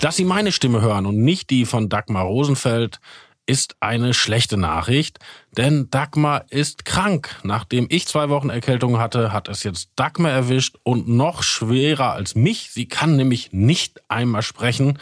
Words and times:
Dass 0.00 0.16
Sie 0.16 0.24
meine 0.24 0.52
Stimme 0.52 0.80
hören 0.80 1.06
und 1.06 1.18
nicht 1.18 1.50
die 1.50 1.64
von 1.64 1.88
Dagmar 1.88 2.24
Rosenfeld, 2.24 3.00
ist 3.48 3.76
eine 3.80 4.12
schlechte 4.12 4.58
Nachricht, 4.58 5.18
denn 5.56 5.88
Dagmar 5.90 6.44
ist 6.50 6.84
krank. 6.84 7.34
Nachdem 7.42 7.86
ich 7.88 8.06
zwei 8.06 8.28
Wochen 8.28 8.50
Erkältung 8.50 8.98
hatte, 8.98 9.32
hat 9.32 9.48
es 9.48 9.62
jetzt 9.62 9.90
Dagmar 9.96 10.30
erwischt 10.30 10.76
und 10.82 11.08
noch 11.08 11.42
schwerer 11.42 12.12
als 12.12 12.34
mich. 12.34 12.70
Sie 12.70 12.86
kann 12.86 13.16
nämlich 13.16 13.52
nicht 13.52 14.02
einmal 14.08 14.42
sprechen. 14.42 14.98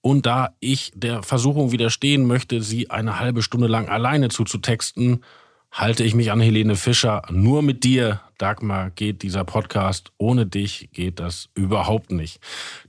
Und 0.00 0.26
da 0.26 0.56
ich 0.58 0.90
der 0.96 1.22
Versuchung 1.22 1.70
widerstehen 1.70 2.26
möchte, 2.26 2.60
sie 2.60 2.90
eine 2.90 3.20
halbe 3.20 3.42
Stunde 3.42 3.68
lang 3.68 3.88
alleine 3.88 4.28
zuzutexten, 4.28 5.24
halte 5.70 6.02
ich 6.02 6.16
mich 6.16 6.32
an 6.32 6.40
Helene 6.40 6.74
Fischer. 6.74 7.22
Nur 7.30 7.62
mit 7.62 7.84
dir, 7.84 8.20
Dagmar, 8.42 8.90
geht 8.90 9.22
dieser 9.22 9.44
Podcast. 9.44 10.10
Ohne 10.18 10.46
dich 10.46 10.90
geht 10.92 11.20
das 11.20 11.48
überhaupt 11.54 12.10
nicht. 12.10 12.40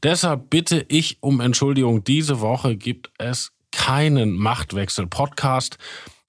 Deshalb 0.01 0.49
bitte 0.49 0.83
ich 0.87 1.17
um 1.21 1.39
Entschuldigung. 1.41 2.03
Diese 2.03 2.41
Woche 2.41 2.75
gibt 2.75 3.11
es 3.19 3.51
keinen 3.71 4.35
Machtwechsel-Podcast. 4.35 5.77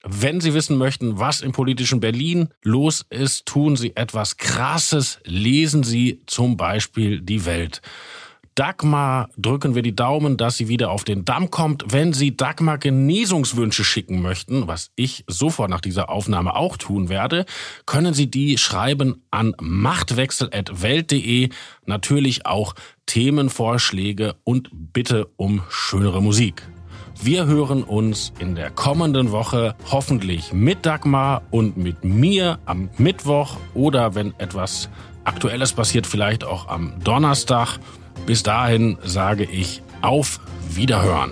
Wenn 0.03 0.39
Sie 0.41 0.53
wissen 0.53 0.77
möchten, 0.77 1.17
was 1.17 1.41
im 1.41 1.53
politischen 1.53 1.99
Berlin 1.99 2.49
los 2.63 3.03
ist, 3.09 3.47
tun 3.47 3.75
Sie 3.75 3.95
etwas 3.95 4.37
Krasses. 4.37 5.19
Lesen 5.23 5.81
Sie 5.81 6.21
zum 6.27 6.55
Beispiel 6.55 7.19
die 7.21 7.45
Welt. 7.45 7.81
Dagmar 8.55 9.29
drücken 9.37 9.75
wir 9.75 9.81
die 9.81 9.97
Daumen, 9.97 10.37
dass 10.37 10.55
sie 10.55 10.69
wieder 10.69 10.89
auf 10.89 11.03
den 11.03 11.25
Damm 11.25 11.51
kommt. 11.51 11.83
Wenn 11.89 12.13
Sie 12.13 12.37
Dagmar 12.37 12.77
Genesungswünsche 12.77 13.83
schicken 13.83 14.21
möchten, 14.21 14.65
was 14.65 14.91
ich 14.95 15.25
sofort 15.27 15.69
nach 15.69 15.81
dieser 15.81 16.09
Aufnahme 16.09 16.55
auch 16.55 16.77
tun 16.77 17.09
werde, 17.09 17.45
können 17.85 18.13
Sie 18.13 18.31
die 18.31 18.57
schreiben 18.57 19.23
an 19.29 19.53
machtwechsel.welt.de. 19.59 21.49
Natürlich 21.85 22.45
auch 22.45 22.75
Themenvorschläge 23.07 24.35
und 24.45 24.69
bitte 24.71 25.27
um 25.35 25.61
schönere 25.67 26.21
Musik. 26.21 26.65
Wir 27.21 27.47
hören 27.47 27.83
uns 27.83 28.31
in 28.39 28.55
der 28.55 28.71
kommenden 28.71 29.31
Woche 29.31 29.75
hoffentlich 29.91 30.53
mit 30.53 30.85
Dagmar 30.85 31.41
und 31.51 31.75
mit 31.75 32.05
mir 32.05 32.59
am 32.65 32.89
Mittwoch 32.97 33.57
oder 33.73 34.15
wenn 34.15 34.33
etwas 34.37 34.89
Aktuelles 35.25 35.73
passiert, 35.73 36.07
vielleicht 36.07 36.45
auch 36.45 36.69
am 36.69 37.03
Donnerstag. 37.03 37.79
Bis 38.25 38.43
dahin 38.43 38.97
sage 39.03 39.43
ich 39.43 39.81
auf 40.01 40.39
Wiederhören. 40.69 41.31